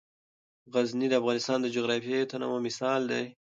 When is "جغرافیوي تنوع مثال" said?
1.75-3.01